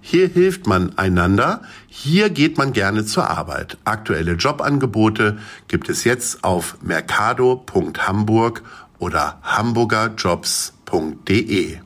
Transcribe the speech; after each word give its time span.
Hier 0.00 0.28
hilft 0.28 0.66
man 0.66 0.96
einander. 0.98 1.62
Hier 1.88 2.30
geht 2.30 2.58
man 2.58 2.72
gerne 2.72 3.04
zur 3.04 3.28
Arbeit. 3.28 3.78
Aktuelle 3.84 4.32
Jobangebote 4.32 5.38
gibt 5.68 5.88
es 5.88 6.02
jetzt 6.04 6.42
auf 6.44 6.78
mercado.hamburg 6.82 8.62
oder 8.98 9.38
hamburgerjobs.de. 9.42 11.78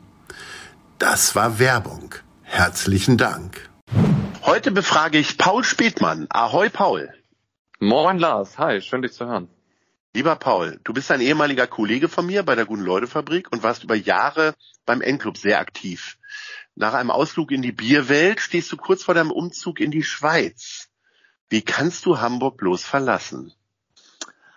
Das 0.98 1.34
war 1.34 1.58
Werbung. 1.58 2.14
Herzlichen 2.42 3.16
Dank. 3.16 3.70
Heute 4.42 4.70
befrage 4.70 5.18
ich 5.18 5.38
Paul 5.38 5.64
Spätmann. 5.64 6.26
Ahoi, 6.30 6.68
Paul. 6.68 7.08
Moin, 7.80 8.18
Lars. 8.18 8.58
Hi, 8.58 8.80
schön 8.80 9.02
dich 9.02 9.12
zu 9.12 9.26
hören. 9.26 9.48
Lieber 10.14 10.36
Paul, 10.36 10.78
du 10.84 10.92
bist 10.92 11.10
ein 11.10 11.20
ehemaliger 11.20 11.66
Kollege 11.66 12.08
von 12.08 12.26
mir 12.26 12.44
bei 12.44 12.54
der 12.54 12.66
Guten-Leute-Fabrik 12.66 13.50
und 13.50 13.64
warst 13.64 13.82
über 13.82 13.96
Jahre 13.96 14.54
beim 14.86 15.00
N-Club 15.00 15.36
sehr 15.36 15.58
aktiv. 15.58 16.18
Nach 16.76 16.94
einem 16.94 17.10
Ausflug 17.10 17.52
in 17.52 17.62
die 17.62 17.72
Bierwelt 17.72 18.40
stehst 18.40 18.72
du 18.72 18.76
kurz 18.76 19.04
vor 19.04 19.14
deinem 19.14 19.30
Umzug 19.30 19.80
in 19.80 19.90
die 19.90 20.02
Schweiz. 20.02 20.88
Wie 21.48 21.62
kannst 21.62 22.04
du 22.04 22.20
Hamburg 22.20 22.56
bloß 22.56 22.82
verlassen? 22.82 23.52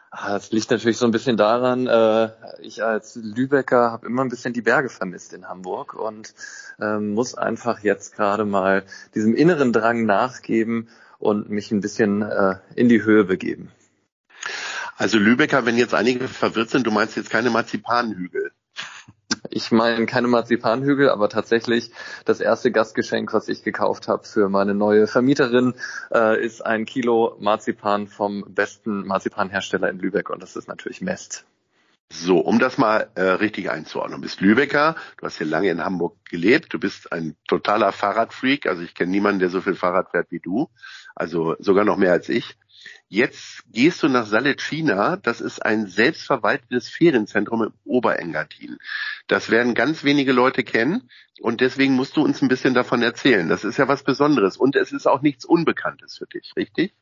Ah, 0.09 0.33
das 0.33 0.51
liegt 0.51 0.71
natürlich 0.71 0.97
so 0.97 1.05
ein 1.05 1.11
bisschen 1.11 1.37
daran, 1.37 1.85
äh, 1.85 2.31
ich 2.61 2.83
als 2.83 3.15
Lübecker 3.21 3.91
habe 3.91 4.07
immer 4.07 4.23
ein 4.23 4.29
bisschen 4.29 4.53
die 4.53 4.61
Berge 4.61 4.89
vermisst 4.89 5.33
in 5.33 5.47
Hamburg 5.47 5.93
und 5.93 6.33
ähm, 6.79 7.13
muss 7.13 7.35
einfach 7.35 7.83
jetzt 7.83 8.15
gerade 8.15 8.45
mal 8.45 8.83
diesem 9.13 9.35
inneren 9.35 9.73
Drang 9.73 10.05
nachgeben 10.05 10.89
und 11.19 11.49
mich 11.49 11.71
ein 11.71 11.81
bisschen 11.81 12.23
äh, 12.23 12.55
in 12.73 12.89
die 12.89 13.03
Höhe 13.03 13.25
begeben. 13.25 13.71
Also 14.95 15.19
Lübecker, 15.19 15.65
wenn 15.67 15.77
jetzt 15.77 15.93
einige 15.93 16.27
verwirrt 16.27 16.71
sind, 16.71 16.87
du 16.87 16.91
meinst 16.91 17.15
jetzt 17.15 17.29
keine 17.29 17.51
Marzipanhügel. 17.51 18.51
Ich 19.49 19.71
meine 19.71 20.05
keine 20.05 20.27
Marzipanhügel, 20.27 21.09
aber 21.09 21.29
tatsächlich 21.29 21.91
das 22.25 22.39
erste 22.39 22.71
Gastgeschenk, 22.71 23.33
was 23.33 23.47
ich 23.49 23.63
gekauft 23.63 24.07
habe 24.07 24.25
für 24.25 24.49
meine 24.49 24.73
neue 24.73 25.07
Vermieterin, 25.07 25.73
äh, 26.13 26.43
ist 26.43 26.65
ein 26.65 26.85
Kilo 26.85 27.35
Marzipan 27.39 28.07
vom 28.07 28.45
besten 28.47 29.05
Marzipanhersteller 29.05 29.89
in 29.89 29.99
Lübeck 29.99 30.29
und 30.29 30.41
das 30.41 30.55
ist 30.55 30.67
natürlich 30.67 31.01
Mest. 31.01 31.45
So, 32.09 32.39
um 32.39 32.57
das 32.57 32.77
mal 32.77 33.09
äh, 33.15 33.21
richtig 33.21 33.69
einzuordnen. 33.69 34.21
Du 34.21 34.21
bist 34.21 34.39
Lübecker, 34.39 34.95
du 35.17 35.25
hast 35.25 35.39
hier 35.39 35.47
lange 35.47 35.69
in 35.69 35.83
Hamburg 35.83 36.15
gelebt, 36.29 36.73
du 36.73 36.79
bist 36.79 37.11
ein 37.11 37.35
totaler 37.49 37.91
Fahrradfreak, 37.91 38.65
also 38.65 38.81
ich 38.81 38.95
kenne 38.95 39.11
niemanden, 39.11 39.39
der 39.39 39.49
so 39.49 39.59
viel 39.59 39.75
Fahrrad 39.75 40.11
fährt 40.11 40.31
wie 40.31 40.39
du, 40.39 40.69
also 41.15 41.55
sogar 41.59 41.83
noch 41.83 41.97
mehr 41.97 42.13
als 42.13 42.29
ich. 42.29 42.57
Jetzt 43.07 43.63
gehst 43.71 44.03
du 44.03 44.09
nach 44.09 44.25
Salecina, 44.25 45.17
das 45.17 45.41
ist 45.41 45.65
ein 45.65 45.87
selbstverwaltetes 45.87 46.89
Ferienzentrum 46.89 47.63
im 47.63 47.73
Oberengadin. 47.85 48.77
Das 49.27 49.49
werden 49.49 49.73
ganz 49.73 50.03
wenige 50.03 50.31
Leute 50.31 50.63
kennen 50.63 51.09
und 51.39 51.61
deswegen 51.61 51.93
musst 51.93 52.17
du 52.17 52.23
uns 52.23 52.41
ein 52.41 52.47
bisschen 52.47 52.73
davon 52.73 53.01
erzählen. 53.01 53.47
Das 53.49 53.63
ist 53.63 53.77
ja 53.77 53.87
was 53.87 54.03
Besonderes 54.03 54.57
und 54.57 54.75
es 54.75 54.91
ist 54.91 55.07
auch 55.07 55.21
nichts 55.21 55.45
Unbekanntes 55.45 56.17
für 56.17 56.27
dich, 56.27 56.53
richtig? 56.55 56.93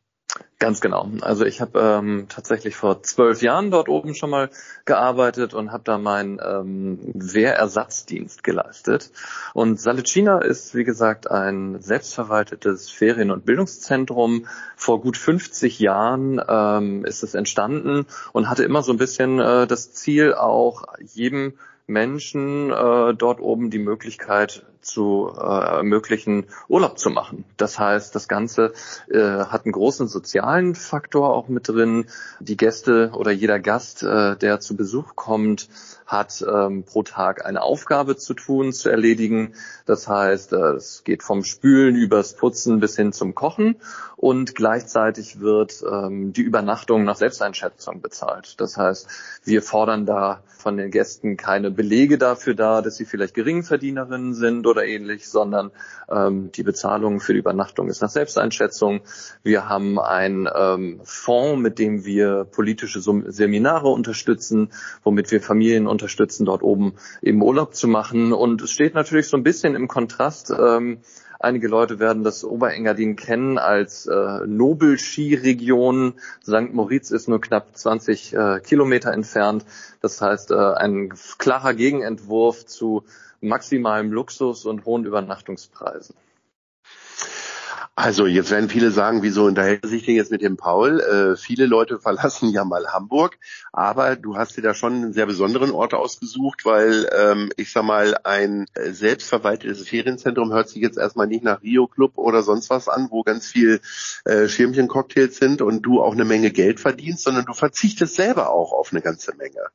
Ganz 0.57 0.79
genau. 0.79 1.09
Also 1.19 1.45
ich 1.45 1.59
habe 1.59 1.79
ähm, 1.79 2.27
tatsächlich 2.29 2.77
vor 2.77 3.03
zwölf 3.03 3.41
Jahren 3.41 3.71
dort 3.71 3.89
oben 3.89 4.15
schon 4.15 4.29
mal 4.29 4.49
gearbeitet 4.85 5.53
und 5.53 5.73
habe 5.73 5.83
da 5.83 5.97
meinen 5.97 6.39
ähm, 6.41 6.99
Wehrersatzdienst 7.13 8.41
geleistet. 8.41 9.11
Und 9.53 9.81
Salicina 9.81 10.39
ist, 10.39 10.73
wie 10.73 10.85
gesagt, 10.85 11.29
ein 11.29 11.81
selbstverwaltetes 11.81 12.89
Ferien- 12.89 13.31
und 13.31 13.45
Bildungszentrum. 13.45 14.47
Vor 14.77 15.01
gut 15.01 15.17
50 15.17 15.79
Jahren 15.79 16.41
ähm, 16.47 17.03
ist 17.03 17.23
es 17.23 17.35
entstanden 17.35 18.05
und 18.31 18.49
hatte 18.49 18.63
immer 18.63 18.81
so 18.81 18.93
ein 18.93 18.97
bisschen 18.97 19.39
äh, 19.39 19.67
das 19.67 19.91
Ziel, 19.91 20.33
auch 20.33 20.85
jedem 20.99 21.59
Menschen 21.85 22.71
äh, 22.71 23.13
dort 23.13 23.41
oben 23.41 23.69
die 23.69 23.79
Möglichkeit 23.79 24.65
zu 24.85 25.31
äh, 25.35 25.41
ermöglichen, 25.41 26.45
Urlaub 26.67 26.99
zu 26.99 27.09
machen. 27.09 27.43
Das 27.57 27.79
heißt, 27.79 28.15
das 28.15 28.27
Ganze 28.27 28.73
äh, 29.09 29.19
hat 29.19 29.65
einen 29.65 29.73
großen 29.73 30.07
sozialen 30.07 30.75
Faktor 30.75 31.33
auch 31.33 31.47
mit 31.47 31.67
drin. 31.67 32.05
Die 32.39 32.57
Gäste 32.57 33.11
oder 33.13 33.31
jeder 33.31 33.59
Gast, 33.59 34.03
äh, 34.03 34.35
der 34.35 34.59
zu 34.59 34.75
Besuch 34.75 35.15
kommt, 35.15 35.69
hat 36.05 36.45
ähm, 36.47 36.83
pro 36.83 37.03
Tag 37.03 37.45
eine 37.45 37.63
Aufgabe 37.63 38.15
zu 38.15 38.35
tun, 38.35 38.73
zu 38.73 38.89
erledigen. 38.89 39.53
Das 39.85 40.07
heißt, 40.07 40.53
äh, 40.53 40.73
es 40.73 41.03
geht 41.03 41.23
vom 41.23 41.43
Spülen 41.43 41.95
übers 41.95 42.35
Putzen 42.35 42.79
bis 42.79 42.95
hin 42.95 43.11
zum 43.11 43.33
Kochen 43.33 43.77
und 44.15 44.55
gleichzeitig 44.55 45.39
wird 45.39 45.83
ähm, 45.89 46.31
die 46.31 46.41
Übernachtung 46.41 47.03
nach 47.03 47.15
Selbsteinschätzung 47.15 48.01
bezahlt. 48.01 48.59
Das 48.61 48.77
heißt, 48.77 49.07
wir 49.43 49.61
fordern 49.61 50.05
da 50.05 50.41
von 50.57 50.77
den 50.77 50.91
Gästen 50.91 51.37
keine 51.37 51.69
Belege 51.71 52.17
dafür 52.17 52.55
dar, 52.55 52.81
dass 52.81 52.97
sie 52.97 53.05
vielleicht 53.05 53.33
Geringverdienerinnen 53.33 54.33
sind 54.33 54.67
oder 54.75 54.85
ähnlich, 54.85 55.29
sondern 55.29 55.71
ähm, 56.09 56.51
die 56.51 56.63
Bezahlung 56.63 57.19
für 57.19 57.33
die 57.33 57.39
Übernachtung 57.39 57.87
ist 57.87 58.01
nach 58.01 58.09
Selbsteinschätzung. 58.09 59.01
Wir 59.43 59.69
haben 59.69 59.99
einen 59.99 60.49
ähm, 60.53 60.99
Fonds, 61.03 61.61
mit 61.61 61.79
dem 61.79 62.03
wir 62.05 62.43
politische 62.43 63.01
Seminare 63.01 63.87
unterstützen, 63.87 64.69
womit 65.03 65.31
wir 65.31 65.41
Familien 65.41 65.87
unterstützen, 65.87 66.45
dort 66.45 66.61
oben 66.61 66.95
eben 67.21 67.41
Urlaub 67.41 67.73
zu 67.73 67.87
machen. 67.87 68.33
Und 68.33 68.61
es 68.61 68.71
steht 68.71 68.95
natürlich 68.95 69.27
so 69.27 69.37
ein 69.37 69.43
bisschen 69.43 69.75
im 69.75 69.87
Kontrast 69.87 70.51
ähm, 70.51 70.99
Einige 71.39 71.67
Leute 71.67 71.99
werden 71.99 72.23
das 72.23 72.43
Oberengadin 72.43 73.15
kennen 73.15 73.57
als 73.57 74.07
äh, 74.07 74.39
Nobelskiregion. 74.47 76.15
St. 76.41 76.73
Moritz 76.73 77.11
ist 77.11 77.27
nur 77.27 77.41
knapp 77.41 77.77
20 77.77 78.33
äh, 78.33 78.59
Kilometer 78.61 79.11
entfernt. 79.11 79.65
Das 80.01 80.21
heißt, 80.21 80.51
äh, 80.51 80.55
ein 80.55 81.13
klarer 81.37 81.73
Gegenentwurf 81.73 82.65
zu 82.65 83.03
maximalem 83.47 84.11
Luxus 84.11 84.65
und 84.65 84.85
hohen 84.85 85.05
Übernachtungspreisen. 85.05 86.15
Also 87.97 88.25
jetzt 88.27 88.51
werden 88.51 88.67
viele 88.67 88.91
sagen, 88.91 89.23
wieso 89.23 89.45
unterhält 89.45 89.83
er 89.83 89.89
sich 89.89 90.03
denn 90.03 90.15
jetzt 90.15 90.29
mit 90.29 90.41
dem 90.41 90.57
Paul? 90.57 90.99
Äh, 90.99 91.37
viele 91.37 91.65
Leute 91.65 91.97
verlassen 92.01 92.49
ja 92.49 92.65
mal 92.65 92.87
Hamburg, 92.87 93.37
aber 93.71 94.17
du 94.17 94.35
hast 94.35 94.57
dir 94.57 94.61
da 94.61 94.73
schon 94.73 94.95
einen 94.95 95.13
sehr 95.13 95.25
besonderen 95.25 95.71
Ort 95.71 95.93
ausgesucht, 95.93 96.65
weil 96.65 97.09
ähm, 97.17 97.51
ich 97.55 97.71
sag 97.71 97.85
mal, 97.85 98.17
ein 98.25 98.65
äh, 98.73 98.91
selbstverwaltetes 98.91 99.87
Ferienzentrum 99.87 100.51
hört 100.51 100.67
sich 100.67 100.81
jetzt 100.81 100.97
erstmal 100.97 101.27
nicht 101.27 101.45
nach 101.45 101.63
Rio 101.63 101.87
Club 101.87 102.17
oder 102.17 102.43
sonst 102.43 102.69
was 102.69 102.89
an, 102.89 103.07
wo 103.11 103.23
ganz 103.23 103.47
viel 103.47 103.79
äh, 104.25 104.49
Schirmchen-Cocktails 104.49 105.37
sind 105.37 105.61
und 105.61 105.83
du 105.83 106.01
auch 106.01 106.13
eine 106.13 106.25
Menge 106.25 106.51
Geld 106.51 106.81
verdienst, 106.81 107.23
sondern 107.23 107.45
du 107.45 107.53
verzichtest 107.53 108.15
selber 108.15 108.49
auch 108.49 108.73
auf 108.73 108.91
eine 108.91 109.01
ganze 109.01 109.33
Menge 109.37 109.69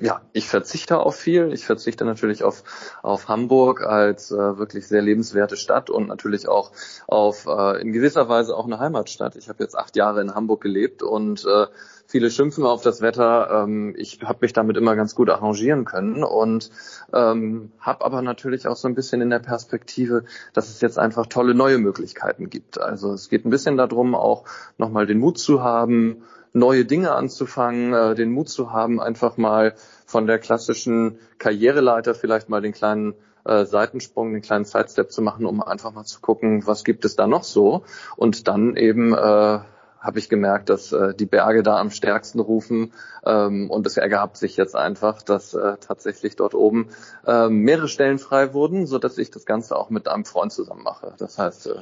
ja, 0.00 0.22
ich 0.32 0.48
verzichte 0.48 0.98
auf 0.98 1.16
viel. 1.16 1.52
Ich 1.52 1.66
verzichte 1.66 2.04
natürlich 2.04 2.42
auf, 2.42 2.64
auf 3.02 3.28
Hamburg 3.28 3.82
als 3.82 4.30
äh, 4.30 4.58
wirklich 4.58 4.86
sehr 4.86 5.02
lebenswerte 5.02 5.56
Stadt 5.56 5.90
und 5.90 6.08
natürlich 6.08 6.48
auch 6.48 6.72
auf 7.06 7.46
äh, 7.46 7.80
in 7.80 7.92
gewisser 7.92 8.28
Weise 8.28 8.56
auch 8.56 8.66
eine 8.66 8.78
Heimatstadt. 8.78 9.36
Ich 9.36 9.48
habe 9.48 9.62
jetzt 9.62 9.76
acht 9.76 9.96
Jahre 9.96 10.20
in 10.20 10.34
Hamburg 10.34 10.60
gelebt 10.60 11.02
und 11.02 11.44
äh, 11.44 11.66
viele 12.06 12.30
schimpfen 12.30 12.64
auf 12.64 12.82
das 12.82 13.00
Wetter. 13.00 13.64
Ähm, 13.64 13.94
ich 13.96 14.20
habe 14.22 14.38
mich 14.42 14.52
damit 14.52 14.76
immer 14.76 14.96
ganz 14.96 15.14
gut 15.14 15.30
arrangieren 15.30 15.84
können 15.84 16.24
und 16.24 16.70
ähm, 17.12 17.72
habe 17.78 18.04
aber 18.04 18.22
natürlich 18.22 18.66
auch 18.66 18.76
so 18.76 18.88
ein 18.88 18.94
bisschen 18.94 19.20
in 19.20 19.30
der 19.30 19.38
Perspektive, 19.38 20.24
dass 20.52 20.68
es 20.68 20.80
jetzt 20.80 20.98
einfach 20.98 21.26
tolle 21.26 21.54
neue 21.54 21.78
Möglichkeiten 21.78 22.50
gibt. 22.50 22.80
Also 22.80 23.12
es 23.12 23.28
geht 23.28 23.44
ein 23.44 23.50
bisschen 23.50 23.76
darum, 23.76 24.14
auch 24.14 24.44
nochmal 24.78 25.06
den 25.06 25.18
Mut 25.18 25.38
zu 25.38 25.62
haben, 25.62 26.24
neue 26.54 26.86
Dinge 26.86 27.12
anzufangen, 27.12 27.92
äh, 27.92 28.14
den 28.14 28.32
Mut 28.32 28.48
zu 28.48 28.72
haben, 28.72 29.00
einfach 29.00 29.36
mal 29.36 29.74
von 30.06 30.26
der 30.26 30.38
klassischen 30.38 31.18
Karriereleiter 31.38 32.14
vielleicht 32.14 32.48
mal 32.48 32.62
den 32.62 32.72
kleinen 32.72 33.14
äh, 33.44 33.66
Seitensprung, 33.66 34.32
den 34.32 34.40
kleinen 34.40 34.64
Sidestep 34.64 35.12
zu 35.12 35.20
machen, 35.20 35.44
um 35.44 35.62
einfach 35.62 35.92
mal 35.92 36.04
zu 36.04 36.20
gucken, 36.20 36.66
was 36.66 36.84
gibt 36.84 37.04
es 37.04 37.16
da 37.16 37.26
noch 37.26 37.44
so. 37.44 37.84
Und 38.16 38.48
dann 38.48 38.76
eben 38.76 39.12
äh, 39.12 39.58
habe 40.04 40.18
ich 40.18 40.28
gemerkt, 40.28 40.68
dass 40.68 40.92
äh, 40.92 41.14
die 41.14 41.26
Berge 41.26 41.62
da 41.62 41.78
am 41.78 41.90
stärksten 41.90 42.38
rufen 42.38 42.92
ähm, 43.24 43.70
und 43.70 43.86
es 43.86 43.96
ergab 43.96 44.36
sich 44.36 44.56
jetzt 44.56 44.76
einfach, 44.76 45.22
dass 45.22 45.54
äh, 45.54 45.76
tatsächlich 45.80 46.36
dort 46.36 46.54
oben 46.54 46.90
äh, 47.26 47.48
mehrere 47.48 47.88
Stellen 47.88 48.18
frei 48.18 48.52
wurden, 48.52 48.86
so 48.86 48.98
dass 48.98 49.18
ich 49.18 49.30
das 49.30 49.46
Ganze 49.46 49.76
auch 49.76 49.90
mit 49.90 50.06
einem 50.06 50.26
Freund 50.26 50.52
zusammen 50.52 50.82
mache. 50.82 51.14
Das 51.18 51.38
heißt, 51.38 51.68
äh, 51.68 51.76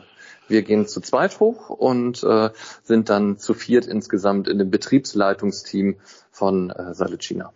Wir 0.52 0.62
gehen 0.62 0.86
zu 0.86 1.00
zweit 1.00 1.40
hoch 1.40 1.68
und 1.70 2.22
äh, 2.22 2.50
sind 2.84 3.08
dann 3.08 3.38
zu 3.38 3.54
viert 3.54 3.86
insgesamt 3.86 4.46
in 4.46 4.58
dem 4.58 4.70
Betriebsleitungsteam 4.70 5.96
von 6.30 6.70
äh, 6.70 6.94
Salicina 6.94 7.52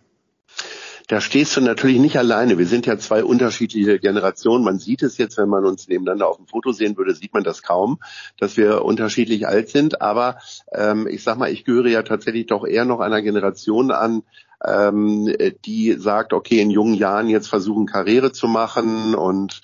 da 1.08 1.20
stehst 1.20 1.56
du 1.56 1.60
natürlich 1.60 2.00
nicht 2.00 2.19
alleine. 2.19 2.58
Wir 2.58 2.66
sind 2.66 2.87
ja 2.87 2.98
zwei 2.98 3.22
unterschiedliche 3.22 4.00
Generationen. 4.00 4.64
Man 4.64 4.78
sieht 4.78 5.02
es 5.02 5.19
jetzt, 5.19 5.38
wenn 5.38 5.48
man 5.48 5.64
uns 5.64 5.87
nebeneinander 5.87 6.28
auf 6.28 6.37
dem 6.37 6.46
Foto 6.46 6.72
sehen 6.72 6.96
würde, 6.96 7.14
sieht 7.14 7.32
man 7.32 7.44
das 7.44 7.62
kaum, 7.62 8.00
dass 8.38 8.56
wir 8.56 8.84
unterschiedlich 8.84 9.46
alt 9.46 9.69
sind. 9.69 10.00
Aber 10.00 10.38
ähm, 10.72 11.06
ich 11.06 11.22
sag 11.22 11.38
mal, 11.38 11.52
ich 11.52 11.64
gehöre 11.64 11.87
ja 11.87 12.02
tatsächlich 12.02 12.46
doch 12.46 12.66
eher 12.66 12.84
noch 12.84 12.98
einer 12.98 13.22
Generation 13.22 13.93
an, 13.93 14.22
ähm, 14.64 15.32
die 15.64 15.93
sagt, 15.93 16.32
okay, 16.32 16.60
in 16.60 16.70
jungen 16.70 16.94
Jahren 16.94 17.28
jetzt 17.28 17.48
versuchen, 17.48 17.87
Karriere 17.87 18.32
zu 18.32 18.48
machen 18.48 19.14
und 19.14 19.60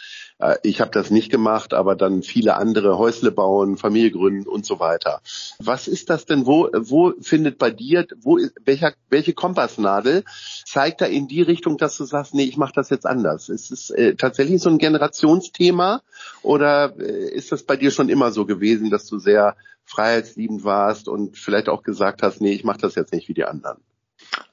ich 0.63 0.81
habe 0.81 0.91
das 0.91 1.11
nicht 1.11 1.31
gemacht, 1.31 1.75
aber 1.75 1.95
dann 1.95 2.23
viele 2.23 2.57
andere 2.57 2.99
Häusle 2.99 3.31
bauen, 3.31 3.77
Familie 3.77 4.11
gründen 4.11 4.49
und 4.49 4.67
so 4.67 4.81
weiter. 4.81 5.21
Was 5.59 5.89
ist 5.89 6.11
das 6.11 6.27
denn? 6.27 6.47
Wo, 6.47 6.69
wo 6.73 7.13
findet 7.21 7.59
bei 7.59 7.71
dir, 7.71 8.07
wo, 8.23 8.39
welcher, 8.65 8.93
welche 9.09 9.35
Kompassnadel 9.35 10.25
zeigt 10.65 11.01
da 11.01 11.07
in 11.07 11.29
die 11.29 11.43
Richtung, 11.43 11.79
dass 11.79 11.97
du 11.97 12.05
sagst, 12.05 12.35
nee, 12.35 12.45
ich 12.45 12.57
mache 12.57 12.73
das 12.75 12.91
jetzt 12.91 13.07
anders? 13.07 13.49
Ist 13.49 13.71
es 13.71 13.91
äh, 13.91 14.15
tatsächlich 14.15 14.61
so 14.61 14.71
ein 14.71 14.79
Generationsthema 14.79 16.03
oder 16.43 16.95
äh, 16.99 17.31
ist 17.31 17.53
das 17.53 17.63
bei 17.63 17.77
dir 17.77 17.91
schon 17.91 18.09
immer 18.09 18.33
so 18.33 18.47
gewesen, 18.47 18.91
dass 18.91 19.07
du 19.07 19.19
sehr 19.19 19.57
freiheitsliebend 19.85 20.65
warst 20.65 21.09
und 21.09 21.37
vielleicht 21.37 21.69
auch 21.69 21.83
gesagt 21.83 22.23
hast, 22.23 22.41
nee, 22.41 22.53
ich 22.53 22.65
mache 22.65 22.79
das 22.79 22.95
jetzt 22.95 23.13
nicht 23.13 23.29
wie 23.29 23.35
die 23.35 23.45
anderen? 23.45 23.79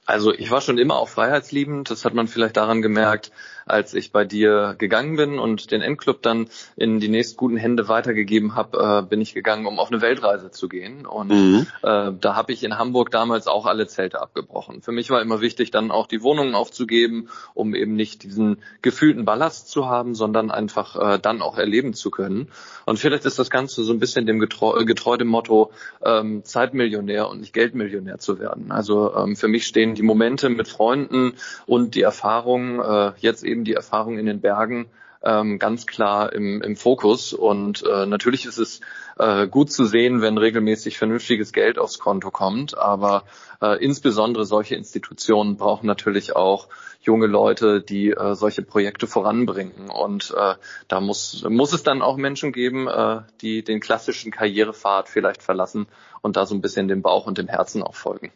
Also 0.06 0.32
ich 0.32 0.50
war 0.50 0.60
schon 0.60 0.78
immer 0.78 0.96
auch 0.96 1.08
freiheitsliebend. 1.08 1.90
Das 1.90 2.04
hat 2.04 2.14
man 2.14 2.26
vielleicht 2.26 2.56
daran 2.56 2.82
gemerkt, 2.82 3.30
als 3.70 3.94
ich 3.94 4.12
bei 4.12 4.24
dir 4.24 4.74
gegangen 4.78 5.16
bin 5.16 5.38
und 5.38 5.70
den 5.70 5.80
Endclub 5.80 6.22
dann 6.22 6.48
in 6.76 7.00
die 7.00 7.08
nächst 7.08 7.36
guten 7.36 7.56
Hände 7.56 7.88
weitergegeben 7.88 8.54
habe, 8.54 9.02
äh, 9.04 9.08
bin 9.08 9.20
ich 9.20 9.34
gegangen, 9.34 9.66
um 9.66 9.78
auf 9.78 9.90
eine 9.90 10.02
Weltreise 10.02 10.50
zu 10.50 10.68
gehen. 10.68 11.06
Und 11.06 11.30
mhm. 11.30 11.66
äh, 11.82 12.12
da 12.18 12.36
habe 12.36 12.52
ich 12.52 12.64
in 12.64 12.78
Hamburg 12.78 13.10
damals 13.10 13.46
auch 13.46 13.66
alle 13.66 13.86
Zelte 13.86 14.20
abgebrochen. 14.20 14.82
Für 14.82 14.92
mich 14.92 15.10
war 15.10 15.22
immer 15.22 15.40
wichtig, 15.40 15.70
dann 15.70 15.90
auch 15.90 16.06
die 16.06 16.22
Wohnungen 16.22 16.54
aufzugeben, 16.54 17.28
um 17.54 17.74
eben 17.74 17.94
nicht 17.94 18.22
diesen 18.22 18.58
gefühlten 18.82 19.24
Ballast 19.24 19.70
zu 19.70 19.88
haben, 19.88 20.14
sondern 20.14 20.50
einfach 20.50 20.96
äh, 20.96 21.18
dann 21.18 21.42
auch 21.42 21.56
erleben 21.56 21.94
zu 21.94 22.10
können. 22.10 22.48
Und 22.86 22.98
vielleicht 22.98 23.24
ist 23.24 23.38
das 23.38 23.50
Ganze 23.50 23.84
so 23.84 23.92
ein 23.92 24.00
bisschen 24.00 24.26
dem 24.26 24.38
getreu, 24.38 24.84
getreu 24.84 25.16
dem 25.16 25.28
Motto, 25.28 25.70
ähm, 26.04 26.44
Zeitmillionär 26.44 27.28
und 27.28 27.40
nicht 27.40 27.52
Geldmillionär 27.52 28.18
zu 28.18 28.38
werden. 28.38 28.72
Also 28.72 29.14
ähm, 29.14 29.36
für 29.36 29.48
mich 29.48 29.66
stehen 29.66 29.94
die 29.94 30.02
Momente 30.02 30.48
mit 30.48 30.68
Freunden 30.68 31.34
und 31.66 31.94
die 31.94 32.02
Erfahrungen, 32.02 32.80
äh, 32.80 33.12
jetzt 33.20 33.44
eben 33.44 33.59
die 33.64 33.74
Erfahrung 33.74 34.18
in 34.18 34.26
den 34.26 34.40
Bergen, 34.40 34.90
ähm, 35.22 35.58
ganz 35.58 35.86
klar 35.86 36.32
im, 36.32 36.62
im 36.62 36.76
Fokus. 36.76 37.32
Und 37.32 37.84
äh, 37.84 38.06
natürlich 38.06 38.46
ist 38.46 38.58
es 38.58 38.80
äh, 39.18 39.46
gut 39.46 39.70
zu 39.70 39.84
sehen, 39.84 40.22
wenn 40.22 40.38
regelmäßig 40.38 40.98
vernünftiges 40.98 41.52
Geld 41.52 41.78
aufs 41.78 41.98
Konto 41.98 42.30
kommt. 42.30 42.76
Aber 42.76 43.24
äh, 43.60 43.82
insbesondere 43.84 44.44
solche 44.44 44.76
Institutionen 44.76 45.56
brauchen 45.56 45.86
natürlich 45.86 46.36
auch 46.36 46.68
junge 47.02 47.26
Leute, 47.26 47.80
die 47.80 48.10
äh, 48.10 48.34
solche 48.34 48.62
Projekte 48.62 49.06
voranbringen. 49.06 49.90
Und 49.90 50.34
äh, 50.36 50.54
da 50.88 51.00
muss, 51.00 51.44
muss 51.48 51.72
es 51.72 51.82
dann 51.82 52.02
auch 52.02 52.16
Menschen 52.16 52.52
geben, 52.52 52.88
äh, 52.88 53.20
die 53.40 53.62
den 53.62 53.80
klassischen 53.80 54.30
Karrierepfad 54.30 55.08
vielleicht 55.08 55.42
verlassen 55.42 55.86
und 56.22 56.36
da 56.36 56.46
so 56.46 56.54
ein 56.54 56.60
bisschen 56.60 56.88
dem 56.88 57.02
Bauch 57.02 57.26
und 57.26 57.38
dem 57.38 57.48
Herzen 57.48 57.82
auch 57.82 57.94
folgen. 57.94 58.32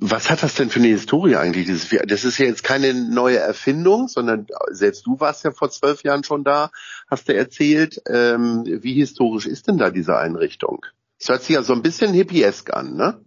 Was 0.00 0.30
hat 0.30 0.42
das 0.42 0.54
denn 0.54 0.68
für 0.68 0.80
eine 0.80 0.88
Historie 0.88 1.36
eigentlich? 1.36 1.66
Das 1.66 2.24
ist 2.24 2.38
ja 2.38 2.46
jetzt 2.46 2.62
keine 2.62 2.92
neue 2.92 3.38
Erfindung, 3.38 4.06
sondern 4.06 4.46
selbst 4.70 5.06
du 5.06 5.18
warst 5.18 5.44
ja 5.44 5.50
vor 5.50 5.70
zwölf 5.70 6.02
Jahren 6.02 6.24
schon 6.24 6.44
da, 6.44 6.70
hast 7.10 7.28
du 7.28 7.34
erzählt. 7.34 8.00
Ähm, 8.08 8.64
wie 8.66 8.94
historisch 8.94 9.46
ist 9.46 9.66
denn 9.66 9.78
da 9.78 9.90
diese 9.90 10.16
Einrichtung? 10.16 10.84
Es 11.18 11.28
hört 11.28 11.42
sich 11.42 11.54
ja 11.54 11.62
so 11.62 11.72
ein 11.72 11.82
bisschen 11.82 12.12
hippiesk 12.12 12.74
an, 12.74 12.96
ne? 12.96 13.20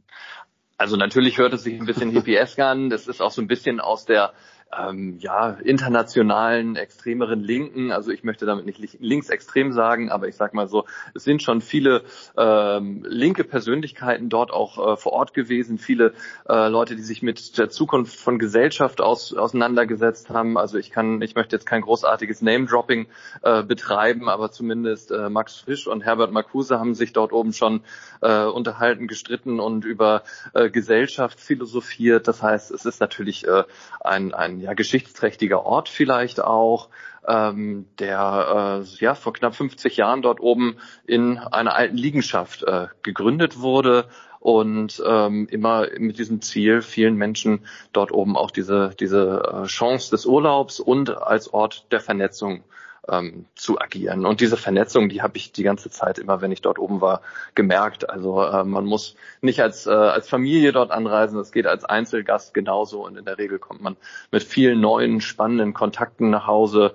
Also 0.77 0.95
natürlich 0.95 1.39
hört 1.39 1.53
es 1.53 1.63
sich 1.63 1.79
ein 1.79 1.85
bisschen 1.85 2.11
hippiesk 2.11 2.59
an. 2.59 2.89
Das 2.89 3.07
ist 3.07 3.21
auch 3.21 3.31
so 3.31 3.41
ein 3.41 3.47
bisschen 3.47 3.79
aus 3.79 4.05
der 4.05 4.33
ähm, 4.77 5.17
ja, 5.19 5.51
internationalen, 5.63 6.75
extremeren 6.75 7.41
Linken, 7.41 7.91
also 7.91 8.11
ich 8.11 8.23
möchte 8.23 8.45
damit 8.45 8.65
nicht 8.65 8.99
linksextrem 8.99 9.71
sagen, 9.71 10.11
aber 10.11 10.27
ich 10.27 10.35
sag 10.35 10.53
mal 10.53 10.67
so, 10.67 10.85
es 11.15 11.23
sind 11.23 11.41
schon 11.41 11.61
viele 11.61 12.03
ähm, 12.37 13.03
linke 13.07 13.43
Persönlichkeiten 13.43 14.29
dort 14.29 14.51
auch 14.51 14.93
äh, 14.93 14.97
vor 14.97 15.13
Ort 15.13 15.33
gewesen, 15.33 15.79
viele 15.79 16.13
äh, 16.47 16.67
Leute, 16.67 16.95
die 16.95 17.01
sich 17.01 17.23
mit 17.23 17.57
der 17.57 17.69
Zukunft 17.69 18.15
von 18.19 18.37
Gesellschaft 18.37 19.01
aus, 19.01 19.33
auseinandergesetzt 19.33 20.29
haben. 20.29 20.57
Also 20.57 20.77
ich 20.77 20.91
kann, 20.91 21.21
ich 21.21 21.35
möchte 21.35 21.55
jetzt 21.55 21.65
kein 21.65 21.81
großartiges 21.81 22.41
Name-Dropping 22.41 23.07
äh, 23.41 23.63
betreiben, 23.63 24.29
aber 24.29 24.51
zumindest 24.51 25.11
äh, 25.11 25.29
Max 25.29 25.55
Frisch 25.55 25.87
und 25.87 26.01
Herbert 26.01 26.31
Marcuse 26.31 26.79
haben 26.79 26.93
sich 26.93 27.13
dort 27.13 27.33
oben 27.33 27.53
schon 27.53 27.81
äh, 28.21 28.43
unterhalten, 28.45 29.07
gestritten 29.07 29.59
und 29.59 29.83
über 29.83 30.23
äh, 30.53 30.69
Gesellschaft 30.69 31.39
philosophiert. 31.39 32.27
Das 32.27 32.43
heißt, 32.43 32.69
es 32.71 32.85
ist 32.85 32.99
natürlich 32.99 33.47
äh, 33.47 33.63
ein, 34.01 34.33
ein 34.33 34.58
ja, 34.61 34.73
geschichtsträchtiger 34.73 35.65
Ort 35.65 35.89
vielleicht 35.89 36.41
auch, 36.41 36.89
ähm, 37.27 37.85
der 37.99 38.83
äh, 38.83 39.03
ja 39.03 39.15
vor 39.15 39.33
knapp 39.33 39.55
50 39.55 39.97
Jahren 39.97 40.21
dort 40.21 40.39
oben 40.39 40.77
in 41.05 41.37
einer 41.37 41.75
alten 41.75 41.97
Liegenschaft 41.97 42.63
äh, 42.63 42.87
gegründet 43.03 43.59
wurde 43.59 44.07
und 44.39 45.03
ähm, 45.05 45.47
immer 45.49 45.87
mit 45.97 46.17
diesem 46.17 46.41
Ziel, 46.41 46.81
vielen 46.81 47.15
Menschen 47.15 47.65
dort 47.91 48.11
oben 48.11 48.37
auch 48.37 48.51
diese, 48.51 48.95
diese 48.99 49.63
äh, 49.63 49.67
Chance 49.67 50.11
des 50.11 50.25
Urlaubs 50.25 50.79
und 50.79 51.09
als 51.09 51.53
Ort 51.53 51.91
der 51.91 51.99
Vernetzung 51.99 52.63
ähm, 53.11 53.45
zu 53.55 53.79
agieren. 53.79 54.25
Und 54.25 54.41
diese 54.41 54.57
Vernetzung, 54.57 55.09
die 55.09 55.21
habe 55.21 55.37
ich 55.37 55.51
die 55.51 55.63
ganze 55.63 55.89
Zeit 55.89 56.19
immer, 56.19 56.41
wenn 56.41 56.51
ich 56.51 56.61
dort 56.61 56.79
oben 56.79 57.01
war, 57.01 57.21
gemerkt. 57.55 58.09
Also 58.09 58.43
äh, 58.43 58.63
man 58.63 58.85
muss 58.85 59.15
nicht 59.41 59.61
als, 59.61 59.87
äh, 59.87 59.91
als 59.91 60.29
Familie 60.29 60.71
dort 60.71 60.91
anreisen, 60.91 61.37
das 61.37 61.51
geht 61.51 61.67
als 61.67 61.85
Einzelgast 61.85 62.53
genauso 62.53 63.05
und 63.05 63.17
in 63.17 63.25
der 63.25 63.37
Regel 63.37 63.59
kommt 63.59 63.81
man 63.81 63.97
mit 64.31 64.43
vielen 64.43 64.81
neuen, 64.81 65.21
spannenden 65.21 65.73
Kontakten 65.73 66.29
nach 66.29 66.47
Hause, 66.47 66.93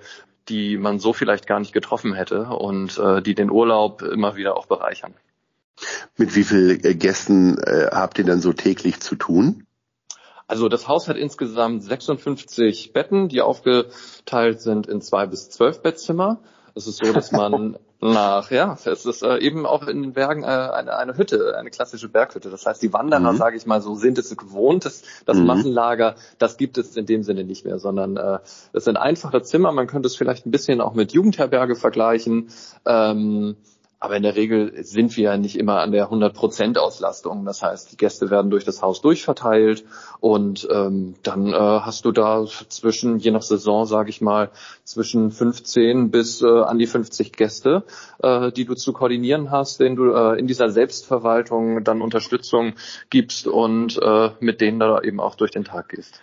die 0.48 0.76
man 0.76 0.98
so 0.98 1.12
vielleicht 1.12 1.46
gar 1.46 1.58
nicht 1.58 1.72
getroffen 1.72 2.14
hätte 2.14 2.46
und 2.46 2.98
äh, 2.98 3.22
die 3.22 3.34
den 3.34 3.50
Urlaub 3.50 4.02
immer 4.02 4.36
wieder 4.36 4.56
auch 4.56 4.66
bereichern. 4.66 5.14
Mit 6.16 6.34
wie 6.36 6.44
vielen 6.44 6.84
äh, 6.84 6.94
Gästen 6.94 7.58
äh, 7.58 7.88
habt 7.90 8.18
ihr 8.18 8.24
dann 8.24 8.40
so 8.40 8.52
täglich 8.52 9.00
zu 9.00 9.16
tun? 9.16 9.66
Also 10.46 10.68
das 10.68 10.88
Haus 10.88 11.08
hat 11.08 11.16
insgesamt 11.16 11.82
56 11.82 12.92
Betten, 12.92 13.28
die 13.28 13.40
aufgeteilt 13.40 14.60
sind 14.60 14.86
in 14.86 15.00
zwei 15.00 15.26
bis 15.26 15.50
zwölf 15.50 15.80
Bettzimmer. 15.80 16.40
Es 16.74 16.86
ist 16.86 16.98
so, 16.98 17.12
dass 17.12 17.32
man 17.32 17.78
nach, 18.00 18.50
ja, 18.50 18.76
es 18.84 19.06
ist 19.06 19.22
äh, 19.22 19.38
eben 19.38 19.64
auch 19.64 19.86
in 19.86 20.02
den 20.02 20.12
Bergen 20.12 20.42
äh, 20.42 20.46
eine, 20.46 20.94
eine 20.96 21.16
Hütte, 21.16 21.56
eine 21.56 21.70
klassische 21.70 22.10
Berghütte. 22.10 22.50
Das 22.50 22.66
heißt, 22.66 22.82
die 22.82 22.92
Wanderer, 22.92 23.32
mhm. 23.32 23.36
sage 23.38 23.56
ich 23.56 23.64
mal 23.64 23.80
so, 23.80 23.94
sind 23.94 24.18
es 24.18 24.36
gewohnt, 24.36 24.84
das, 24.84 25.02
das 25.24 25.38
mhm. 25.38 25.46
Massenlager, 25.46 26.16
das 26.38 26.58
gibt 26.58 26.76
es 26.76 26.96
in 26.96 27.06
dem 27.06 27.22
Sinne 27.22 27.44
nicht 27.44 27.64
mehr, 27.64 27.78
sondern 27.78 28.18
äh, 28.18 28.40
es 28.74 28.84
sind 28.84 28.98
einfache 28.98 29.42
Zimmer. 29.42 29.72
Man 29.72 29.86
könnte 29.86 30.08
es 30.08 30.16
vielleicht 30.16 30.44
ein 30.44 30.50
bisschen 30.50 30.82
auch 30.82 30.92
mit 30.92 31.12
Jugendherberge 31.12 31.76
vergleichen. 31.76 32.50
Ähm, 32.84 33.56
aber 34.04 34.16
in 34.16 34.22
der 34.22 34.36
Regel 34.36 34.84
sind 34.84 35.16
wir 35.16 35.24
ja 35.24 35.36
nicht 35.38 35.58
immer 35.58 35.80
an 35.80 35.90
der 35.90 36.10
100% 36.10 36.76
Auslastung. 36.76 37.46
Das 37.46 37.62
heißt, 37.62 37.90
die 37.90 37.96
Gäste 37.96 38.28
werden 38.28 38.50
durch 38.50 38.66
das 38.66 38.82
Haus 38.82 39.00
durchverteilt 39.00 39.82
und 40.20 40.68
ähm, 40.70 41.14
dann 41.22 41.48
äh, 41.48 41.56
hast 41.56 42.04
du 42.04 42.12
da 42.12 42.44
zwischen, 42.44 43.18
je 43.18 43.30
nach 43.30 43.40
Saison, 43.40 43.86
sage 43.86 44.10
ich 44.10 44.20
mal, 44.20 44.50
zwischen 44.84 45.30
15 45.30 46.10
bis 46.10 46.42
äh, 46.42 46.46
an 46.46 46.78
die 46.78 46.86
50 46.86 47.32
Gäste, 47.32 47.84
äh, 48.22 48.52
die 48.52 48.66
du 48.66 48.74
zu 48.74 48.92
koordinieren 48.92 49.50
hast, 49.50 49.80
denen 49.80 49.96
du 49.96 50.12
äh, 50.12 50.38
in 50.38 50.46
dieser 50.46 50.68
Selbstverwaltung 50.68 51.82
dann 51.82 52.02
Unterstützung 52.02 52.74
gibst 53.08 53.46
und 53.46 53.98
äh, 54.02 54.32
mit 54.38 54.60
denen 54.60 54.80
da 54.80 55.00
eben 55.00 55.18
auch 55.18 55.34
durch 55.34 55.52
den 55.52 55.64
Tag 55.64 55.88
gehst. 55.88 56.20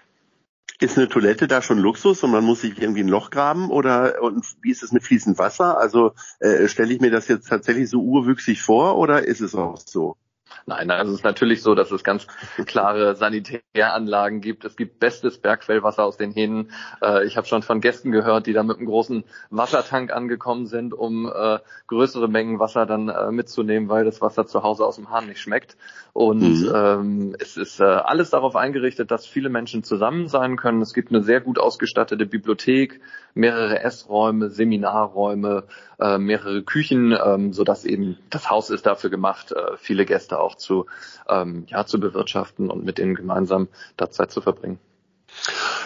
Ist 0.82 0.98
eine 0.98 1.08
Toilette 1.08 1.48
da 1.48 1.62
schon 1.62 1.78
Luxus 1.78 2.24
und 2.24 2.32
man 2.32 2.44
muss 2.44 2.62
sich 2.62 2.82
irgendwie 2.82 3.04
ein 3.04 3.08
Loch 3.08 3.30
graben 3.30 3.70
oder 3.70 4.20
und 4.24 4.44
wie 4.64 4.72
ist 4.72 4.82
es 4.82 4.92
mit 4.92 5.04
fließendem 5.04 5.38
Wasser? 5.38 5.78
Also 5.78 6.16
äh, 6.40 6.68
stelle 6.68 6.92
ich 6.92 7.00
mir 7.00 7.12
das 7.12 7.28
jetzt 7.28 7.48
tatsächlich 7.48 7.88
so 7.88 8.02
urwüchsig 8.02 8.64
vor 8.64 8.98
oder 8.98 9.28
ist 9.28 9.42
es 9.42 9.54
auch 9.54 9.78
so? 9.78 10.18
Nein, 10.66 10.92
also 10.92 11.12
es 11.12 11.20
ist 11.20 11.24
natürlich 11.24 11.62
so, 11.62 11.76
dass 11.76 11.92
es 11.92 12.04
ganz 12.04 12.28
klare 12.66 13.16
Sanitäranlagen 13.16 14.42
gibt. 14.42 14.66
Es 14.66 14.76
gibt 14.76 15.00
bestes 15.00 15.38
Bergquellwasser 15.38 16.04
aus 16.04 16.18
den 16.18 16.32
Hähnen. 16.32 16.72
Äh, 17.02 17.26
ich 17.26 17.38
habe 17.38 17.48
schon 17.48 17.64
von 17.64 17.82
Gästen 17.82 18.12
gehört, 18.12 18.48
die 18.48 18.54
da 18.54 18.64
mit 18.64 18.78
einem 18.78 18.86
großen 18.86 19.24
Wassertank 19.50 20.12
angekommen 20.12 20.68
sind, 20.68 20.94
um 20.94 21.28
äh, 21.28 21.60
größere 21.88 22.28
Mengen 22.28 22.60
Wasser 22.60 22.86
dann 22.86 23.10
äh, 23.10 23.32
mitzunehmen, 23.32 23.90
weil 23.90 24.06
das 24.06 24.22
Wasser 24.22 24.46
zu 24.46 24.64
Hause 24.64 24.86
aus 24.86 24.96
dem 24.96 25.10
Hahn 25.10 25.28
nicht 25.28 25.42
schmeckt. 25.42 25.78
Und 26.14 26.42
mhm. 26.42 26.72
ähm, 26.76 27.36
es 27.40 27.56
ist 27.56 27.80
äh, 27.80 27.84
alles 27.84 28.30
darauf 28.32 28.56
eingerichtet, 28.56 29.12
dass 29.12 29.26
viele 29.26 29.50
Menschen 29.50 29.84
zusammen 29.84 30.28
sein 30.28 30.58
können. 30.58 30.82
Es 30.82 30.94
gibt 30.94 31.10
eine 31.10 31.24
sehr 31.24 31.40
gut 31.40 31.58
ausgestattete 31.58 32.26
Bibliothek, 32.26 33.00
mehrere 33.34 33.80
Essräume, 33.80 34.50
Seminarräume, 34.50 35.64
äh, 36.00 36.18
mehrere 36.18 36.64
Küchen, 36.64 37.18
ähm, 37.24 37.54
so 37.54 37.64
dass 37.64 37.86
eben 37.86 38.18
das 38.30 38.50
Haus 38.50 38.70
ist 38.70 38.86
dafür 38.86 39.10
gemacht, 39.10 39.54
äh, 39.54 39.78
viele 39.78 40.06
Gäste 40.06 40.40
auch 40.40 40.51
zu, 40.56 40.86
ähm, 41.30 41.66
ja, 41.68 41.86
zu 41.86 42.00
bewirtschaften 42.00 42.70
und 42.70 42.84
mit 42.84 42.98
denen 42.98 43.16
gemeinsam 43.16 43.68
da 43.98 44.10
Zeit 44.10 44.32
zu 44.32 44.42
verbringen. 44.42 44.80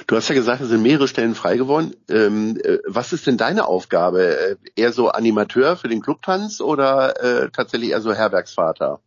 Du 0.07 0.15
hast 0.15 0.27
ja 0.27 0.35
gesagt, 0.35 0.61
es 0.61 0.69
sind 0.69 0.81
mehrere 0.81 1.07
Stellen 1.07 1.35
frei 1.35 1.57
geworden. 1.57 1.95
Ähm, 2.09 2.59
äh, 2.63 2.79
was 2.85 3.13
ist 3.13 3.27
denn 3.27 3.37
deine 3.37 3.67
Aufgabe? 3.67 4.37
Äh, 4.37 4.55
eher 4.75 4.91
so 4.91 5.09
Animateur 5.09 5.77
für 5.77 5.87
den 5.87 6.01
Clubtanz 6.01 6.61
oder 6.61 7.21
äh, 7.21 7.49
tatsächlich 7.51 7.91
eher 7.91 8.01
so 8.01 8.13
Herbergsvater? 8.13 8.99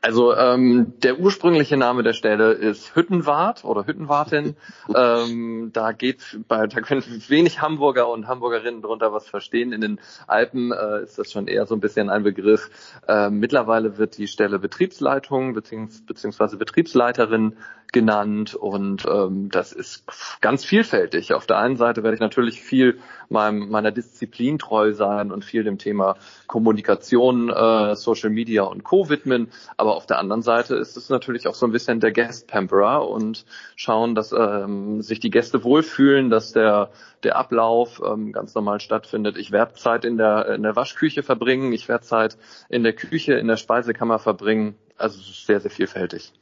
Also 0.00 0.34
ähm, 0.34 0.94
der 1.02 1.18
ursprüngliche 1.18 1.76
Name 1.76 2.02
der 2.02 2.12
Stelle 2.12 2.52
ist 2.52 2.94
Hüttenwart 2.94 3.64
oder 3.64 3.86
Hüttenwartin. 3.86 4.56
ähm, 4.94 5.70
da 5.72 5.92
geht 5.92 6.38
bei, 6.48 6.66
da 6.66 6.80
können 6.80 7.02
wenig 7.28 7.60
Hamburger 7.60 8.08
und 8.08 8.26
Hamburgerinnen 8.26 8.82
drunter 8.82 9.12
was 9.12 9.26
verstehen. 9.26 9.72
In 9.72 9.80
den 9.80 10.00
Alpen 10.26 10.72
äh, 10.72 11.02
ist 11.02 11.18
das 11.18 11.32
schon 11.32 11.46
eher 11.46 11.66
so 11.66 11.74
ein 11.74 11.80
bisschen 11.80 12.10
ein 12.10 12.22
Begriff. 12.22 12.70
Äh, 13.08 13.30
mittlerweile 13.30 13.98
wird 13.98 14.18
die 14.18 14.28
Stelle 14.28 14.58
Betriebsleitung 14.58 15.54
beziehungs 15.54 16.04
beziehungsweise 16.04 16.56
Betriebsleiterin 16.56 17.56
genannt 17.92 18.54
und 18.54 19.06
ähm, 19.06 19.48
das 19.50 19.72
ist 19.72 20.04
ganz 20.40 20.64
vielfältig. 20.64 21.32
Auf 21.32 21.46
der 21.46 21.58
einen 21.58 21.76
Seite 21.76 22.02
werde 22.02 22.16
ich 22.16 22.20
natürlich 22.20 22.60
viel 22.60 22.98
meinem, 23.28 23.70
meiner 23.70 23.92
Disziplin 23.92 24.58
treu 24.58 24.92
sein 24.92 25.30
und 25.30 25.44
viel 25.44 25.64
dem 25.64 25.78
Thema 25.78 26.16
Kommunikation, 26.46 27.50
äh, 27.50 27.94
Social 27.94 28.30
Media 28.30 28.62
und 28.64 28.84
Co. 28.84 29.08
widmen. 29.08 29.48
Aber 29.76 29.96
auf 29.96 30.06
der 30.06 30.18
anderen 30.18 30.42
Seite 30.42 30.74
ist 30.74 30.96
es 30.96 31.08
natürlich 31.08 31.46
auch 31.46 31.54
so 31.54 31.66
ein 31.66 31.72
bisschen 31.72 32.00
der 32.00 32.12
Guest 32.12 32.48
Pamperer 32.48 33.08
und 33.08 33.44
schauen, 33.76 34.14
dass 34.14 34.32
ähm, 34.32 35.00
sich 35.00 35.20
die 35.20 35.30
Gäste 35.30 35.64
wohlfühlen, 35.64 36.30
dass 36.30 36.52
der 36.52 36.90
der 37.22 37.36
Ablauf 37.36 38.02
ähm, 38.04 38.32
ganz 38.32 38.54
normal 38.54 38.80
stattfindet. 38.80 39.38
Ich 39.38 39.50
werde 39.50 39.74
Zeit 39.74 40.04
in 40.04 40.18
der 40.18 40.48
in 40.48 40.62
der 40.62 40.76
Waschküche 40.76 41.22
verbringen, 41.22 41.72
ich 41.72 41.88
werde 41.88 42.04
Zeit 42.04 42.36
in 42.68 42.82
der 42.82 42.92
Küche, 42.92 43.34
in 43.34 43.46
der 43.46 43.56
Speisekammer 43.56 44.18
verbringen. 44.18 44.74
Also 44.96 45.18
sehr, 45.20 45.60
sehr 45.60 45.70
vielfältig. 45.70 46.32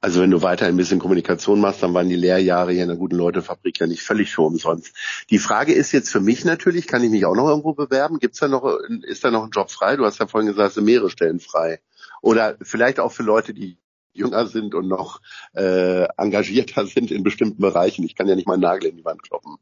Also 0.00 0.20
wenn 0.20 0.30
du 0.30 0.42
weiter 0.42 0.66
ein 0.66 0.76
bisschen 0.76 0.98
Kommunikation 0.98 1.60
machst, 1.60 1.82
dann 1.82 1.94
waren 1.94 2.08
die 2.08 2.16
Lehrjahre 2.16 2.72
hier 2.72 2.82
in 2.82 2.88
der 2.88 2.96
guten 2.96 3.16
Leute-Fabrik 3.16 3.80
ja 3.80 3.86
nicht 3.86 4.02
völlig 4.02 4.30
für 4.30 4.42
umsonst. 4.42 4.94
Die 5.30 5.38
Frage 5.38 5.72
ist 5.72 5.92
jetzt 5.92 6.10
für 6.10 6.20
mich 6.20 6.44
natürlich, 6.44 6.86
kann 6.86 7.02
ich 7.02 7.10
mich 7.10 7.24
auch 7.24 7.34
noch 7.34 7.48
irgendwo 7.48 7.72
bewerben? 7.72 8.18
Gibt's 8.18 8.38
da 8.38 8.48
noch, 8.48 8.78
ist 9.02 9.24
da 9.24 9.30
noch 9.30 9.44
ein 9.44 9.50
Job 9.50 9.70
frei? 9.70 9.96
Du 9.96 10.04
hast 10.04 10.18
ja 10.18 10.26
vorhin 10.26 10.48
gesagt, 10.48 10.68
es 10.68 10.74
sind 10.74 10.84
mehrere 10.84 11.10
Stellen 11.10 11.40
frei. 11.40 11.80
Oder 12.22 12.56
vielleicht 12.62 13.00
auch 13.00 13.12
für 13.12 13.22
Leute, 13.22 13.54
die 13.54 13.78
jünger 14.12 14.46
sind 14.46 14.74
und 14.74 14.88
noch 14.88 15.20
äh, 15.54 16.04
engagierter 16.16 16.86
sind 16.86 17.10
in 17.10 17.22
bestimmten 17.22 17.60
Bereichen. 17.60 18.04
Ich 18.04 18.14
kann 18.14 18.28
ja 18.28 18.34
nicht 18.34 18.46
mal 18.46 18.54
einen 18.54 18.62
Nagel 18.62 18.90
in 18.90 18.96
die 18.96 19.04
Wand 19.04 19.22
kloppen. 19.22 19.56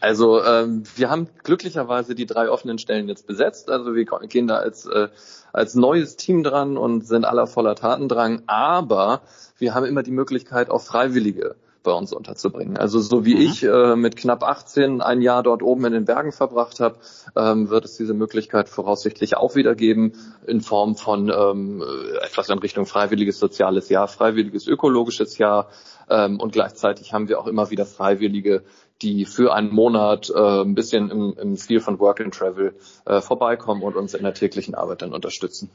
Also 0.00 0.42
ähm, 0.42 0.82
wir 0.96 1.10
haben 1.10 1.28
glücklicherweise 1.42 2.14
die 2.14 2.26
drei 2.26 2.50
offenen 2.50 2.78
Stellen 2.78 3.08
jetzt 3.08 3.26
besetzt. 3.26 3.70
Also 3.70 3.94
wir 3.94 4.04
gehen 4.04 4.46
da 4.46 4.56
als, 4.56 4.86
äh, 4.86 5.08
als 5.52 5.74
neues 5.74 6.16
Team 6.16 6.42
dran 6.42 6.76
und 6.76 7.06
sind 7.06 7.24
aller 7.24 7.46
voller 7.46 7.74
Tatendrang. 7.74 8.42
Aber 8.46 9.22
wir 9.58 9.74
haben 9.74 9.86
immer 9.86 10.02
die 10.02 10.10
Möglichkeit, 10.10 10.70
auch 10.70 10.82
Freiwillige 10.82 11.56
bei 11.86 11.92
uns 11.92 12.12
unterzubringen. 12.12 12.76
Also 12.76 12.98
so 13.00 13.24
wie 13.24 13.36
mhm. 13.36 13.40
ich 13.42 13.62
äh, 13.62 13.94
mit 13.94 14.16
knapp 14.16 14.42
18 14.42 15.00
ein 15.00 15.22
Jahr 15.22 15.44
dort 15.44 15.62
oben 15.62 15.84
in 15.86 15.92
den 15.92 16.04
Bergen 16.04 16.32
verbracht 16.32 16.80
habe, 16.80 16.96
ähm, 17.36 17.70
wird 17.70 17.84
es 17.84 17.96
diese 17.96 18.12
Möglichkeit 18.12 18.68
voraussichtlich 18.68 19.36
auch 19.36 19.54
wieder 19.54 19.76
geben 19.76 20.12
in 20.46 20.60
Form 20.60 20.96
von 20.96 21.30
ähm, 21.30 21.84
etwas 22.22 22.48
in 22.48 22.58
Richtung 22.58 22.86
freiwilliges 22.86 23.38
soziales 23.38 23.88
Jahr, 23.88 24.08
freiwilliges 24.08 24.66
ökologisches 24.66 25.38
Jahr 25.38 25.68
ähm, 26.10 26.40
und 26.40 26.52
gleichzeitig 26.52 27.12
haben 27.12 27.28
wir 27.28 27.38
auch 27.38 27.46
immer 27.46 27.70
wieder 27.70 27.86
Freiwillige, 27.86 28.64
die 29.02 29.24
für 29.24 29.54
einen 29.54 29.70
Monat 29.70 30.30
äh, 30.34 30.62
ein 30.62 30.74
bisschen 30.74 31.10
im, 31.10 31.34
im 31.38 31.56
Stil 31.56 31.80
von 31.80 31.98
Work 31.98 32.20
and 32.20 32.34
Travel 32.34 32.74
äh, 33.04 33.20
vorbeikommen 33.20 33.82
und 33.82 33.96
uns 33.96 34.14
in 34.14 34.22
der 34.22 34.34
täglichen 34.34 34.74
Arbeit 34.74 35.02
dann 35.02 35.12
unterstützen. 35.12 35.70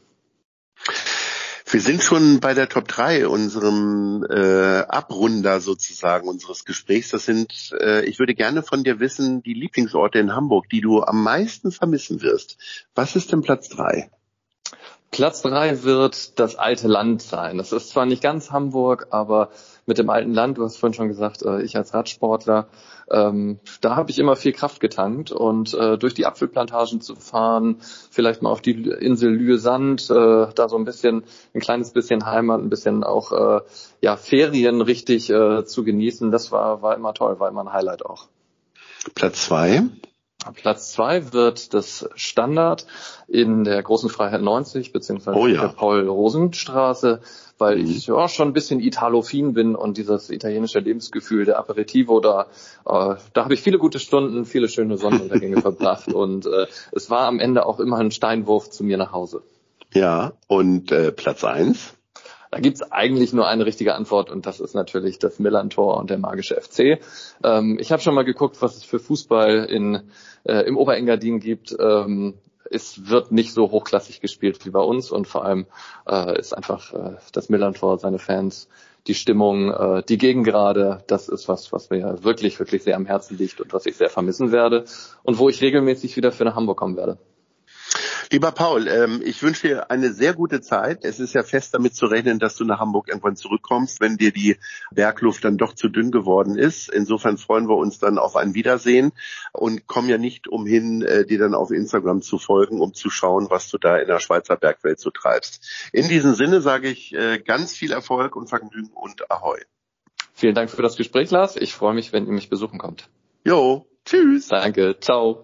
Wir 1.72 1.80
sind 1.80 2.04
schon 2.04 2.42
bei 2.42 2.54
der 2.54 2.68
Top 2.68 2.90
3, 2.90 3.30
unserem 3.30 4.26
äh, 4.30 4.82
Abrunder 4.82 5.62
sozusagen 5.62 6.28
unseres 6.28 6.66
Gesprächs. 6.66 7.12
Das 7.12 7.24
sind, 7.24 7.74
äh, 7.80 8.04
ich 8.04 8.20
würde 8.20 8.36
gerne 8.36 8.62
von 8.62 8.84
dir 8.84 9.00
wissen, 9.00 9.42
die 9.42 9.54
Lieblingsorte 9.54 10.20
in 10.20 10.36
Hamburg, 10.36 10.68
die 10.70 10.82
du 10.82 11.02
am 11.02 11.24
meisten 11.24 11.72
vermissen 11.72 12.22
wirst. 12.22 12.58
Was 12.94 13.16
ist 13.16 13.32
denn 13.32 13.42
Platz 13.42 13.70
3? 13.70 14.12
Platz 15.12 15.44
3 15.44 15.84
wird 15.84 16.40
das 16.40 16.58
alte 16.58 16.90
Land 16.90 17.22
sein. 17.22 17.58
Das 17.58 17.72
ist 17.72 17.90
zwar 17.90 18.06
nicht 18.06 18.22
ganz 18.22 18.52
Hamburg, 18.52 19.08
aber 19.12 19.52
mit 19.86 19.98
dem 19.98 20.10
alten 20.10 20.34
Land, 20.34 20.58
du 20.58 20.64
hast 20.64 20.78
vorhin 20.78 20.94
schon 20.94 21.08
gesagt, 21.08 21.44
äh, 21.44 21.62
ich 21.62 21.76
als 21.76 21.94
Radsportler, 21.94 22.68
ähm, 23.10 23.60
da 23.82 23.96
habe 23.96 24.12
ich 24.12 24.20
immer 24.20 24.36
viel 24.36 24.52
Kraft 24.52 24.80
getankt 24.80 25.32
und 25.32 25.74
äh, 25.74 25.98
durch 25.98 26.14
die 26.14 26.26
Apfelplantagen 26.26 27.02
zu 27.02 27.16
fahren, 27.16 27.78
vielleicht 28.10 28.42
mal 28.42 28.52
auf 28.52 28.62
die 28.62 28.72
Insel 28.72 29.32
Lühe-Sand, 29.32 30.10
äh, 30.10 30.48
da 30.54 30.70
so 30.70 30.78
ein 30.78 30.86
bisschen, 30.86 31.24
ein 31.54 31.62
kleines 31.62 31.92
bisschen 31.92 32.26
Heimat, 32.26 32.62
ein 32.62 32.70
bisschen 32.70 33.04
auch 33.04 33.32
äh, 33.32 33.62
ja 34.02 34.18
Ferien 34.18 34.82
richtig 34.82 35.30
äh, 35.30 35.66
zu 35.66 35.84
genießen, 35.84 36.32
das 36.32 36.52
war 36.52 36.82
war 36.82 36.96
immer 36.96 37.14
toll, 37.14 37.40
war 37.40 37.50
immer 37.50 37.62
ein 37.62 37.74
Highlight 37.74 38.06
auch. 38.06 38.28
Platz 39.16 39.46
zwei. 39.46 39.84
Platz 40.56 40.92
zwei 40.92 41.34
wird 41.34 41.74
das 41.74 42.10
Standard 42.16 42.88
in 43.28 43.64
der 43.64 43.82
Großen 43.84 44.10
Freiheit 44.10 44.42
90 44.42 44.92
beziehungsweise 44.92 45.38
oh 45.38 45.48
ja. 45.48 45.62
der 45.62 45.68
Paul-Rosen-Straße, 45.70 47.22
weil 47.58 47.78
mhm. 47.78 47.86
ich 47.86 48.08
ja 48.08 48.28
schon 48.28 48.50
ein 48.50 48.54
bisschen 48.54 48.80
italofin 48.80 49.54
bin 49.54 49.76
und 49.76 49.98
dieses 49.98 50.30
italienische 50.32 50.80
Lebensgefühl 50.80 51.46
der 51.46 51.60
Aperitivo 51.60 52.20
da, 52.20 52.48
äh, 52.86 53.16
da 53.34 53.44
habe 53.44 53.54
ich 53.54 53.62
viele 53.62 53.78
gute 53.78 54.00
Stunden, 54.00 54.46
viele 54.46 54.68
schöne 54.68 54.98
Sonnenuntergänge 54.98 55.62
verbracht 55.62 56.12
und 56.12 56.48
äh, 56.48 56.66
es 56.92 57.10
war 57.10 57.28
am 57.28 57.40
Ende 57.40 57.66
auch 57.66 57.80
immer 57.80 57.98
ein 57.98 58.12
Steinwurf 58.12 58.72
zu 58.72 58.84
mir 58.84 58.98
nach 58.98 59.12
Hause. 59.12 59.44
Ja, 59.94 60.34
und 60.48 60.92
äh, 60.92 61.12
Platz 61.12 61.44
eins? 61.44 61.94
Da 62.52 62.60
gibt's 62.60 62.82
eigentlich 62.92 63.32
nur 63.32 63.48
eine 63.48 63.66
richtige 63.66 63.96
Antwort 63.96 64.30
und 64.30 64.46
das 64.46 64.60
ist 64.60 64.76
natürlich 64.76 65.20
das 65.20 65.40
Millantor 65.40 65.98
und 65.98 66.10
der 66.10 66.18
magische 66.18 66.60
FC. 66.60 67.00
Ähm, 67.44 67.78
ich 67.80 67.94
habe 67.94 68.02
schon 68.02 68.14
mal 68.14 68.26
geguckt, 68.26 68.62
was 68.62 68.76
es 68.76 68.84
für 68.84 69.00
Fußball 69.00 69.66
in, 69.66 70.02
äh, 70.44 70.68
im 70.68 70.78
Oberengadin 70.78 71.40
gibt. 71.40 71.74
Ähm, 71.80 72.34
es 72.70 73.10
wird 73.10 73.32
nicht 73.32 73.54
so 73.54 73.72
hochklassig 73.72 74.20
gespielt 74.20 74.66
wie 74.66 74.70
bei 74.70 74.82
uns 74.82 75.12
und 75.12 75.28
vor 75.28 75.46
allem 75.46 75.66
äh, 76.06 76.38
ist 76.38 76.52
einfach 76.52 76.94
äh, 76.94 77.16
das 77.32 77.48
Millantor, 77.48 78.00
seine 78.00 78.20
Fans, 78.20 78.68
die 79.08 79.16
Stimmung, 79.16 79.72
äh, 79.72 80.04
die 80.04 80.18
Gegengrade, 80.18 81.06
das 81.08 81.30
ist 81.30 81.48
was, 81.48 81.72
was 81.72 81.90
mir 81.90 82.24
wirklich, 82.24 82.60
wirklich 82.60 82.84
sehr 82.84 82.98
am 82.98 83.06
Herzen 83.06 83.38
liegt 83.38 83.62
und 83.62 83.72
was 83.72 83.86
ich 83.86 83.96
sehr 83.96 84.10
vermissen 84.10 84.52
werde 84.52 84.84
und 85.24 85.40
wo 85.40 85.48
ich 85.48 85.62
regelmäßig 85.62 86.18
wieder 86.18 86.34
für 86.34 86.44
nach 86.44 86.56
Hamburg 86.56 86.78
kommen 86.78 86.98
werde. 86.98 87.18
Lieber 88.32 88.54
Paul, 88.54 88.88
ähm, 88.88 89.22
ich 89.26 89.44
wünsche 89.44 89.68
dir 89.68 89.92
eine 89.92 90.14
sehr 90.14 90.34
gute 90.34 90.62
Zeit. 90.62 91.04
Es 91.04 91.20
ist 91.20 91.34
ja 91.34 91.44
fest 91.44 91.74
damit 91.74 91.96
zu 91.96 92.06
rechnen, 92.06 92.40
dass 92.40 92.56
du 92.56 92.64
nach 92.64 92.80
Hamburg 92.80 93.10
irgendwann 93.10 93.36
zurückkommst, 93.36 94.00
wenn 94.00 94.16
dir 94.16 94.32
die 94.32 94.56
Bergluft 94.90 95.44
dann 95.44 95.58
doch 95.58 95.76
zu 95.76 95.90
dünn 95.90 96.12
geworden 96.12 96.58
ist. 96.58 96.88
Insofern 96.88 97.38
freuen 97.38 97.68
wir 97.68 97.76
uns 97.76 98.00
dann 98.00 98.18
auf 98.18 98.38
ein 98.38 98.54
Wiedersehen 98.54 99.12
und 99.52 99.86
kommen 99.86 100.08
ja 100.08 100.18
nicht 100.18 100.48
umhin, 100.48 101.02
äh, 101.02 101.26
dir 101.26 101.40
dann 101.40 101.54
auf 101.54 101.72
Instagram 101.72 102.22
zu 102.22 102.40
folgen, 102.40 102.80
um 102.80 102.94
zu 102.94 103.10
schauen, 103.10 103.50
was 103.50 103.70
du 103.70 103.78
da 103.78 103.98
in 103.98 104.08
der 104.08 104.22
Schweizer 104.22 104.56
Bergwelt 104.56 105.02
so 105.02 105.10
treibst. 105.10 105.90
In 105.92 106.08
diesem 106.08 106.34
Sinne 106.34 106.62
sage 106.62 106.88
ich 106.88 107.14
äh, 107.14 107.40
ganz 107.40 107.74
viel 107.74 107.92
Erfolg 107.92 108.38
und 108.38 108.48
Vergnügen 108.48 108.92
und 108.94 109.30
Ahoi. 109.30 109.60
Vielen 110.34 110.56
Dank 110.56 110.70
für 110.70 110.82
das 110.82 110.96
Gespräch, 110.96 111.32
Lars. 111.32 111.58
Ich 111.58 111.74
freue 111.74 111.94
mich, 111.94 112.14
wenn 112.14 112.28
ihr 112.28 112.32
mich 112.32 112.50
besuchen 112.50 112.80
kommt. 112.80 113.10
Jo, 113.44 113.88
tschüss. 114.06 114.48
Danke, 114.48 114.96
ciao. 115.02 115.44